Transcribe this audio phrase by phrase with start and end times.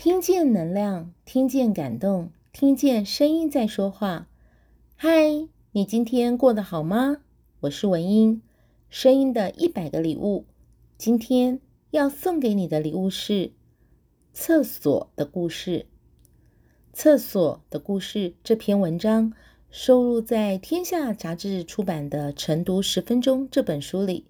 [0.00, 4.28] 听见能量，听见感动，听见声音在说话。
[4.94, 7.16] 嗨，你今天过得好吗？
[7.62, 8.40] 我是文英，
[8.88, 10.44] 声音的一百个礼物。
[10.96, 11.58] 今天
[11.90, 13.50] 要送给你的礼物是
[14.32, 15.86] 厕所的故事。
[16.92, 19.32] 厕所的故事这篇文章
[19.68, 24.26] 收录在天下杂志出版的《晨读十分钟》这本书里，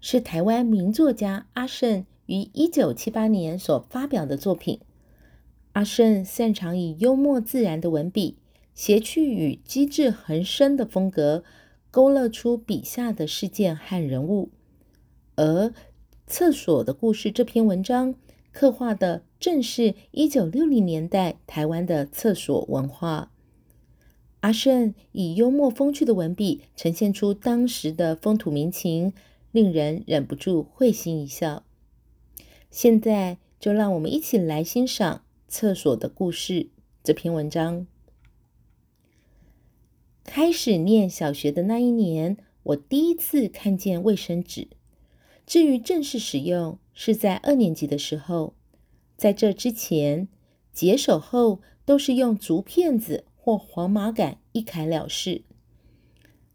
[0.00, 4.80] 是台湾名作家阿胜于一九七八年所发表的作品。
[5.72, 8.36] 阿胜擅长以幽默自然的文笔，
[8.74, 11.44] 谐趣与机智横生的风格，
[11.90, 14.50] 勾勒出笔下的事件和人物。
[15.34, 15.68] 而
[16.26, 18.14] 《厕所的故事》这篇文章，
[18.52, 23.32] 刻画的正是一九六零年代台湾的厕所文化。
[24.40, 29.14] 阿胜以幽默风趣的文笔，呈现出当时的风土民情，
[29.50, 31.64] 令人忍不住会心一笑。
[32.70, 35.22] 现在就让我们一起来欣赏。
[35.52, 36.70] 厕所的故事
[37.04, 37.86] 这篇文章，
[40.24, 44.68] 开始念小学的那一年，我第一次看见卫生纸。
[45.44, 48.54] 至于正式使用，是在二年级的时候。
[49.18, 50.26] 在这之前，
[50.72, 55.42] 解手后都是用竹片子或黄麻杆一砍了事。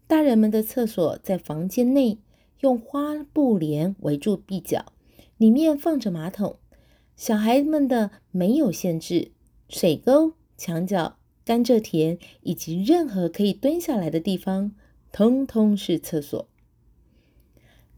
[0.08, 2.18] 大人们的厕所在房间内，
[2.62, 4.92] 用花布帘围住壁角，
[5.36, 6.58] 里面放着马桶。
[7.18, 9.32] 小孩们的没有限制，
[9.68, 14.70] 水沟、墙角、甘蔗田以及任何可以蹲下来的地方，
[15.10, 16.48] 通通是厕所。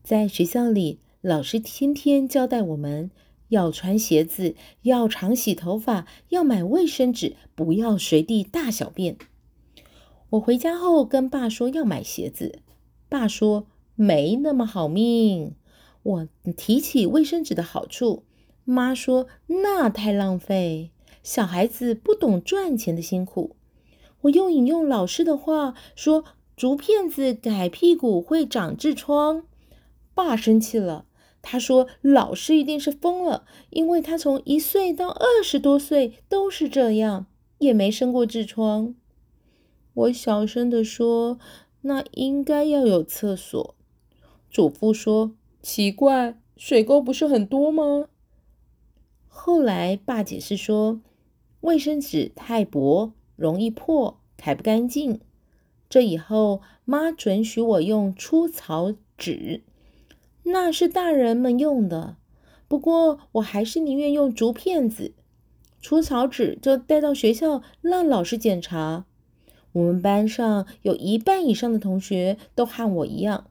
[0.02, 3.10] 在学校里，老师天天交代我们
[3.48, 9.18] 要穿鞋子，要常洗头发，要买卫生纸，不要随地大小便。
[10.30, 12.60] 我回家后跟爸说要买鞋子，
[13.10, 15.56] 爸说没那么好命。
[16.02, 18.24] 我提起卫生纸的好处。
[18.70, 19.26] 妈说
[19.62, 20.90] ：“那太浪费，
[21.22, 23.56] 小孩子不懂赚钱的辛苦。”
[24.22, 26.24] 我又引用老师的话说
[26.56, 29.45] ：“竹片子改屁股会长痔疮。”
[30.14, 31.06] 爸生气了，
[31.40, 37.27] 他说：“老师一定是疯了，因为他从一岁到二十多岁都是这样，
[37.58, 38.95] 也没生过痔疮。”
[39.95, 41.39] 我小声地说
[41.83, 43.74] ：“那应该要有厕所。”
[44.50, 48.08] 祖父说：“奇怪，水沟不是很多吗？”
[49.42, 51.01] 后来，爸解释说，
[51.62, 55.18] 卫生纸太薄，容易破，揩不干净。
[55.89, 59.62] 这以后，妈准许我用粗草纸，
[60.42, 62.18] 那是大人们用的。
[62.68, 65.14] 不过，我还是宁愿用竹片子。
[65.80, 69.07] 粗草纸就带到学校让老师检查。
[69.72, 73.46] 我们班上有一半以上的同学都和我一样，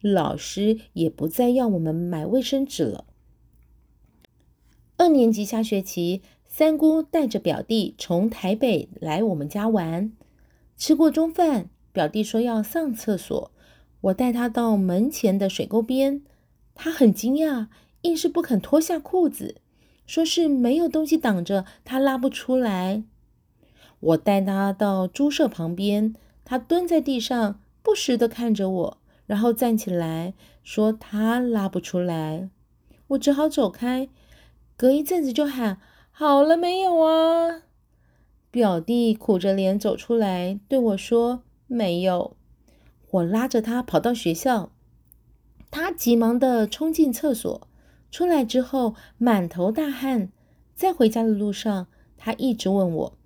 [0.00, 3.05] 老师也不再要我们买卫生纸了。
[4.98, 10.10] 二年级下学期，三姑带着表弟从台北来我们家玩。
[10.74, 13.50] 吃过中饭，表弟说要上厕所，
[14.00, 16.22] 我带他到门前的水沟边。
[16.74, 17.66] 他很惊讶，
[18.02, 19.56] 硬是不肯脱下裤子，
[20.06, 23.04] 说是没有东西挡着，他拉不出来。
[24.00, 32.48] 我带他到猪舍旁边，他蹲在地上，不时地看着我，然后站起来说他拉不出来。
[33.08, 34.08] 我只好走开。
[34.78, 35.78] 隔一阵子就喊
[36.10, 37.62] 好了没有啊？
[38.50, 42.36] 表弟苦着脸走出来对我说没有。
[43.10, 44.70] 我拉着他跑到学校，
[45.70, 47.66] 他急忙地冲进厕所，
[48.10, 50.30] 出来之后满头大汗。
[50.74, 51.86] 在回家的路上，
[52.18, 53.18] 他一直问我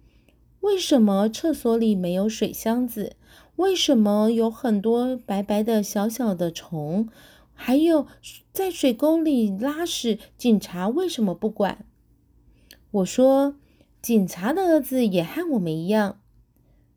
[0.60, 3.16] 为什么厕所里没有水箱子，
[3.56, 7.08] 为什么有很多白白的小小的虫。
[7.62, 8.06] 还有，
[8.54, 11.84] 在水沟里拉屎，警察为什么不管？
[12.90, 13.56] 我说，
[14.00, 16.22] 警察的儿子也和我们一样。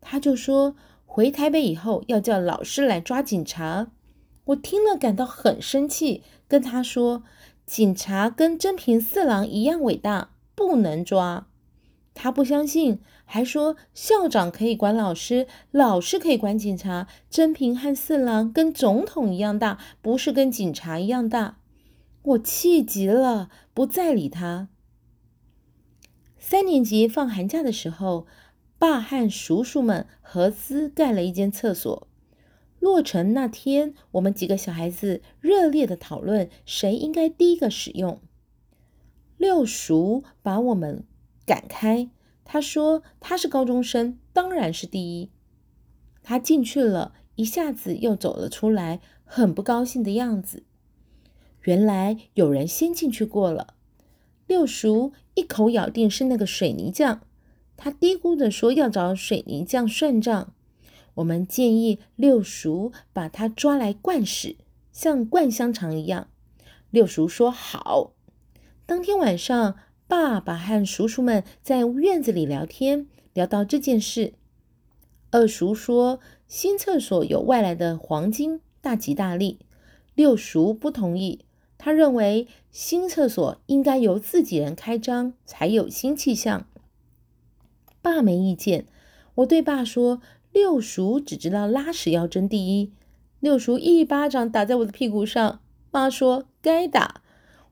[0.00, 3.92] 他就说，回台北以后要叫老师来抓警察。
[4.46, 7.22] 我听了感到很生气，跟他说，
[7.66, 11.46] 警察跟真平四郎一样伟大，不能抓。
[12.14, 17.08] 他不相信，还说校长可以管老师，老师可以管警察。
[17.28, 21.58] 真平和四郎跟总统一样大，不是跟警察一样大。
[22.22, 24.68] 我气急了，不再理他。
[26.38, 28.26] 三年级放寒假的时候，
[28.78, 32.06] 爸和叔叔们合资盖了一间厕所。
[32.78, 38.20] 落成那天，我们几个小孩子热烈的讨论谁应该第一个使用。
[39.38, 41.04] 六叔把我们
[41.46, 42.10] 赶开，
[42.44, 45.30] 他说他是高中生，当然是第一。
[46.22, 50.64] 他进去了，一下子又走了出来，很不高兴的样子。
[51.62, 53.74] 原来有人先进去过了。
[54.46, 57.22] 六叔一口咬定是那个水泥匠，
[57.76, 60.52] 他嘀咕着说要找水泥匠算账。
[61.14, 64.56] 我们建议六叔把他抓来灌屎，
[64.92, 66.28] 像灌香肠一样。
[66.90, 68.12] 六叔说好。
[68.84, 74.34] 当天晚上，爸爸和叔叔们在院子里聊天，聊到这件事。
[75.30, 79.58] 二叔说新厕所有外来的黄金，大吉大利。
[80.14, 81.40] 六叔不同意。
[81.76, 86.66] 他认为新厕所应该由自己人开张，才有新气象。
[88.00, 88.86] 爸没意见。
[89.36, 90.20] 我对爸说
[90.52, 92.92] ：“六叔只知道拉屎要争第一。”
[93.40, 95.60] 六叔一巴掌打在我的屁股上。
[95.90, 97.22] 妈说：“该打。”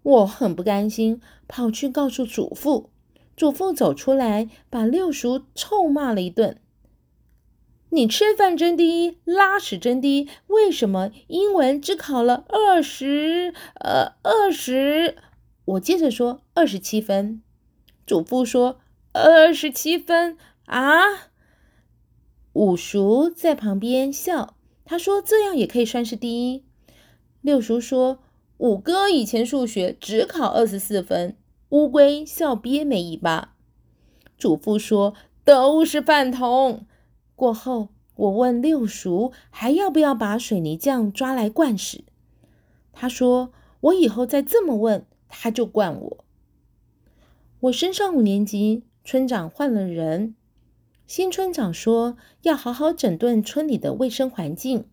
[0.03, 2.91] 我很不甘心，跑去告诉祖父。
[3.37, 6.59] 祖父走出来，把六叔臭骂了一顿。
[7.91, 13.53] 你吃饭真低，拉屎真低，为什么英文只考了二十？
[13.75, 15.17] 呃，二十。
[15.65, 17.43] 我接着说二十七分。
[18.07, 18.81] 祖父说
[19.13, 21.31] 二十七分啊。
[22.53, 26.65] 五叔在旁边笑，他说这样也可以算是第一。
[27.41, 28.19] 六叔说
[28.63, 31.37] 五哥以前数学只考二十四分。
[31.71, 33.57] 乌龟笑憋没尾巴。
[34.39, 36.87] 祖父说都是饭桶。
[37.35, 42.05] 过后，我问六叔还要不要把水泥匠抓来灌屎？
[42.93, 43.51] 他说
[43.91, 46.25] ：“我以后再这么问，他就灌我。”
[47.63, 50.37] 我升上五年级，村长换了人。
[51.09, 54.85] 新村长说要好好整顿村里的卫生环境。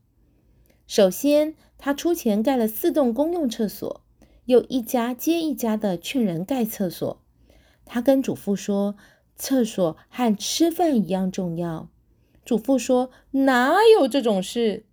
[0.89, 4.01] 首先，他出钱盖了四栋公用厕所，
[4.45, 7.21] 又一家接一家的劝人盖厕所。
[7.85, 8.95] 他跟祖父说
[9.37, 11.91] ：“厕所和吃饭一样重要。”
[12.43, 13.11] 祖父说
[13.45, 14.87] ：“哪有这种事？”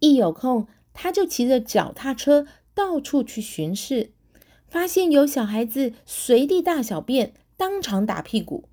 [0.00, 4.10] 一有空，他就骑着脚踏车到处去巡视，
[4.66, 8.64] 发现有小孩子随地大小便，当场打屁股。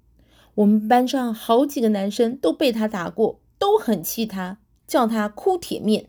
[0.56, 4.58] 我们班上好几个男生都被他打过，都很气他，
[4.88, 6.08] 叫他哭铁面。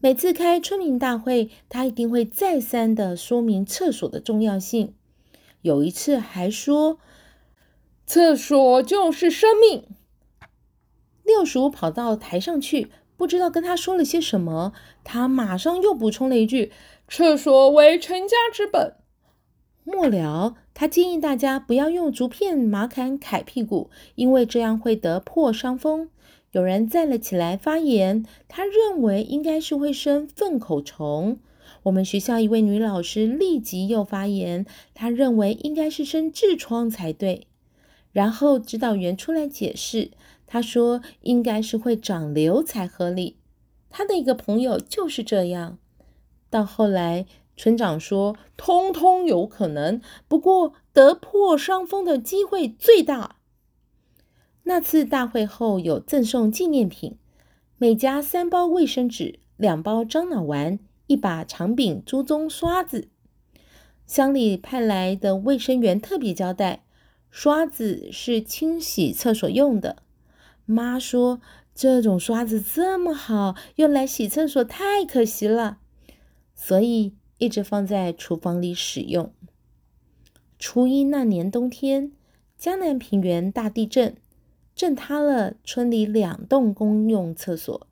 [0.00, 4.94] 每次开村民大会，他一定会再三的说明厕所的重要性。
[5.62, 6.98] 有一次还说。
[8.04, 9.86] 厕所就是生命。
[11.22, 14.72] 六叔跑到台上去，不知道跟他说了些什么，
[15.04, 16.72] 他马上又补充了一句
[17.08, 18.96] ：“厕所为成家之本。”
[19.84, 26.10] 末了，他建议大家不要用竹片、马砍揩屁股，因为这样会得破伤风。
[26.52, 31.38] 有人站了起来发言，他认为应该是会生粪口虫。
[31.84, 37.46] 我们学校一位女老师立即又发言，她认为应该是生痔疮才对。
[38.12, 40.10] 然后指导员出来解释，
[40.46, 43.38] 他说应该是会长瘤才合理。
[43.88, 45.78] 他的一个朋友就是这样。
[46.50, 47.24] 到后来，
[47.56, 53.36] 村长说通通有可能，不过得破伤风的机会最大。
[54.64, 57.16] 那次大会后有赠送纪念品，
[57.78, 63.08] 每家三包卫生纸，两包樟脑丸，一把长柄猪鬃刷子。
[64.06, 66.84] 乡里派来的卫生员特别交代。
[67.34, 70.02] 刷子是清洗厕所用的。
[70.66, 71.40] 妈说
[71.74, 75.78] ：“这种刷子这么好，用来洗厕所太可惜了，
[76.54, 79.32] 所以一直放在厨房里使用。”
[80.60, 82.12] 初一那年冬天，
[82.58, 84.14] 江南平原大地震，
[84.74, 87.86] 震塌了村里两栋公用厕所。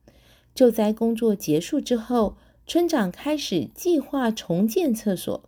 [0.55, 5.43] 救灾工作结束之后，村长开始计划重建厕所。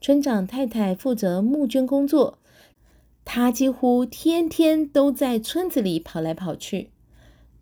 [0.00, 2.38] 村长太太负责募捐工作。
[3.24, 6.90] 他几乎天天都在村子里跑来跑去。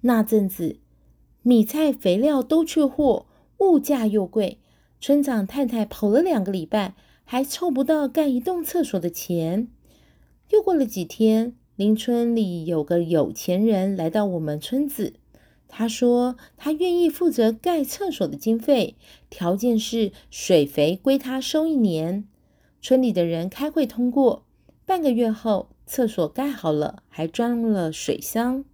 [0.02, 0.78] 那阵子，
[1.42, 3.26] 米菜、肥料都缺货，
[3.58, 4.58] 物价又贵。
[5.00, 9.68] 村长太太跑了两个礼拜，还凑不到盖一栋厕所的钱。
[10.50, 15.14] 又过了几天，邻村里有个有钱人来到我们村子，
[15.68, 18.96] 他说他愿意负责盖厕所的经费，
[19.30, 22.26] 条件是水肥归他收一年。
[22.82, 24.44] 村里的人开会通过。
[24.84, 28.64] 半个月后，厕所盖好了，还装了水箱。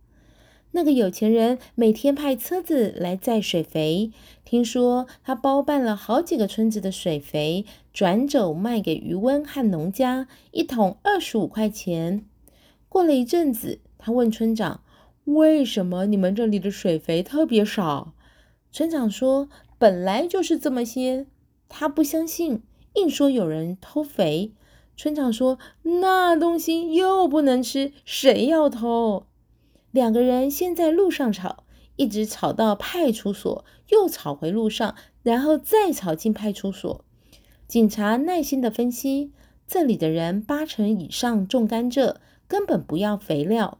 [0.70, 4.12] 那个有钱人每天派车子来载水肥，
[4.46, 12.24] 听说他包办了好几个村子的水肥，转走卖给渔翁和农家，一桶二十五块钱。
[12.94, 14.80] 过了一阵子，他问村长
[15.26, 18.14] ：“为什么你们这里的水肥特别少？”
[18.70, 19.48] 村长说
[19.78, 21.26] ：“本来就是这么些。”
[21.68, 24.52] 他不相信，硬说有人偷肥。
[24.96, 25.58] 村长说
[26.00, 29.26] ：“那东西又不能吃，谁要偷？”
[29.90, 31.64] 两个人先在路上吵，
[31.96, 37.04] 一直吵到派出所，又吵回路上，然后再吵进派出所。
[37.66, 39.32] 警察耐心地分析，
[39.66, 43.78] 这里的人八成以上种甘蔗，根本不要肥料。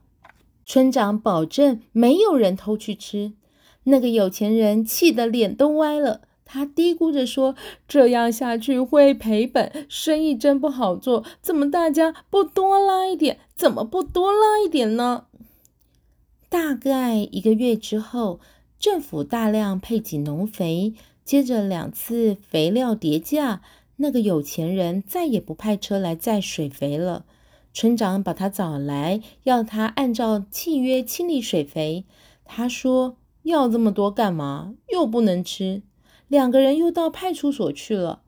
[0.67, 3.35] 村长保证没有人偷去吃。
[3.85, 7.55] 那个有钱人气得脸都歪了，他嘀咕着说
[7.87, 11.23] ：“这样下去会赔本，生意真不好做。
[11.43, 13.41] 怎么大家不多拉一点？
[13.55, 15.27] 怎么不多拉一点呢？”
[16.49, 18.41] 大概一个月之后，
[18.79, 20.95] 政府大量配给农肥，
[21.25, 23.61] 接着两次肥料跌价，
[23.97, 27.27] 那个有钱人再也不派车来载水肥了。
[27.75, 32.07] 村长把他找来，要他按照契约清理水肥。
[32.47, 33.19] 他说。
[33.45, 34.75] 要这么多干嘛？
[34.89, 35.83] 又不能吃。
[36.29, 38.23] 两个人又到派出所去了。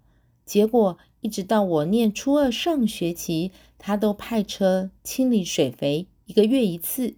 [0.44, 7.16] 结果一直到我念初二上学期，他都派车清理水肥，一个月一次。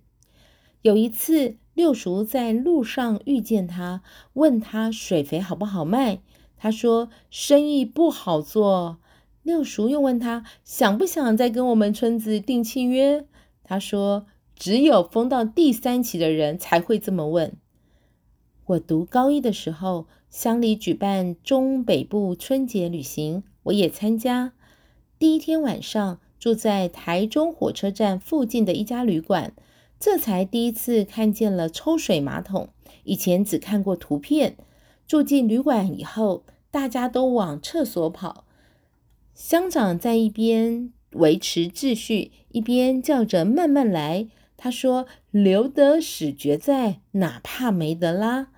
[0.83, 4.03] 有一次，六叔在路上遇见他，
[4.35, 6.21] 问他水肥好不好卖。
[6.57, 8.99] 他说生意不好做。
[9.49, 13.25] 六叔又问他想不想再跟我们村子订契约。
[13.65, 17.57] 他说只有封到第三期的人才会这么问。
[18.67, 24.53] 我读高一的时候，乡里举办中北部春节旅行，我也参加。
[25.19, 29.55] 第一天晚上住在台中火车站附近的一家旅馆，
[29.99, 32.69] 这才第一次看见了抽水马桶，
[33.05, 34.59] 以前只看过图片。
[35.07, 38.45] 住进旅馆以后，大家都往厕所跑，
[39.39, 44.27] 乡长在一边维持秩序，一边叫着慢慢来。
[44.57, 48.49] 他说：“留得屎绝在，哪怕没得拉。”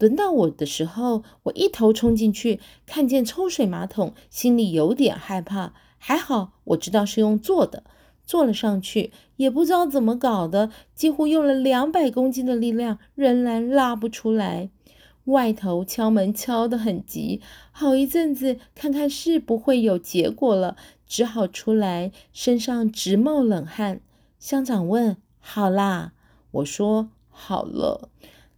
[0.00, 5.72] 轮到我的时候，我一头冲进去，看见抽水马桶，心里有点害怕。
[5.98, 7.84] 还好我知道是用坐的，
[8.26, 14.68] 坐了上去，也不知道怎么搞的，几乎用了两百公斤的力量，仍然拉不出来。
[15.24, 17.40] 外头敲门敲得很急，
[17.70, 20.76] 好一阵子，看看是不会有结果了，
[21.06, 24.00] 只好出来，身上直冒冷汗。
[24.38, 26.12] 乡长问：“好啦？”
[26.52, 28.10] 我说：“好了。”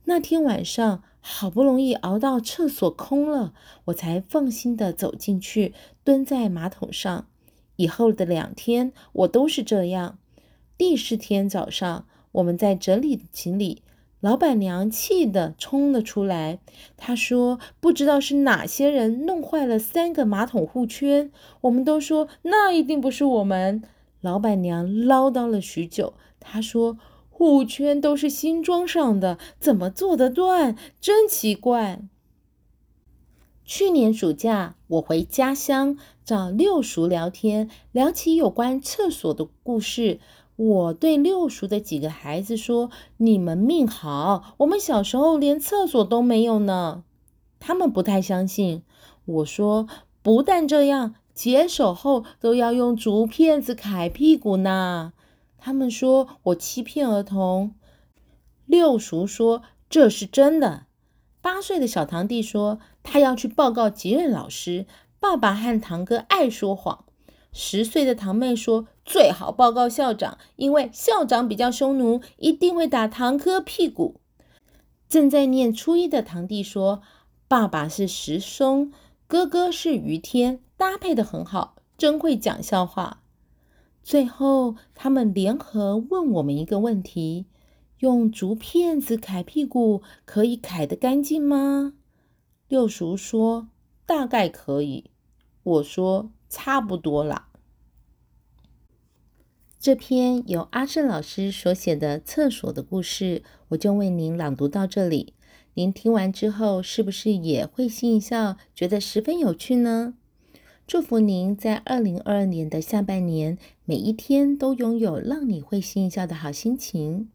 [0.05, 1.03] 那天晚上。
[1.29, 3.53] 好不容易熬到厕所空了，
[3.87, 7.27] 我才放心地走进去，蹲在马桶上。
[7.75, 10.19] 以后的两天，我都是这样。
[10.79, 13.83] 第四天早上，我们在整理行李，
[14.27, 16.59] 老板娘气得冲了出来。
[16.97, 21.31] 她说：“不知道是哪些人弄坏了三个马桶护圈。”
[21.63, 23.85] 我们都说：“那一定不是我们。”
[24.21, 26.99] 老板娘唠叨了许久，她说。
[27.31, 30.75] 护圈都是新装上的，怎么做得断？
[31.01, 32.01] 真奇怪。
[33.65, 40.19] 去年暑假，我回家乡找六叔聊天，聊起有关厕所的故事。
[40.57, 47.05] 我对六叔的几个孩子说：“你们命好，我们小时候连厕所都没有呢。”
[47.61, 48.83] 他们不太相信。
[49.27, 49.87] 我说
[50.23, 55.13] ：“不但这样，解手后都要用竹片子揩屁股呢。”
[55.59, 57.75] 他们说我欺骗儿童，
[58.67, 60.87] 六叔说这是真的。
[61.43, 64.87] 八岁的小堂弟说他要去报告级任老师，
[65.19, 67.05] 爸爸和堂哥爱说谎。
[67.53, 74.21] 十岁的堂妹说最好报告校长，因为校长比较匈奴，一定会打堂哥屁股。
[75.09, 77.01] 正在念初一的堂弟说
[77.47, 78.93] 爸爸是石松，
[79.29, 83.23] 哥哥是于天，搭配的很好，真会讲笑话。
[84.03, 87.47] 最后，他们联合问我们一个问题：
[88.01, 91.93] 用竹片子揩屁股可以揩得干净吗？
[92.67, 93.69] 六叔说
[94.05, 95.11] 大概可以，
[95.63, 97.46] 我说差不多啦。
[99.87, 105.33] 这篇由阿胜老师所写的厕所的故事，我就为您朗读到这里。
[105.75, 110.15] 您听完之后，是不是也会心一笑，觉得十分有趣呢？
[110.89, 117.31] 祝福您在二零二二年的下半年，每一天都拥有让你会心一笑的好心情。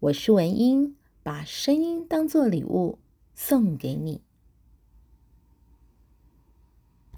[0.00, 2.98] 我是文英，把声音当作礼物
[3.36, 4.22] 送给你。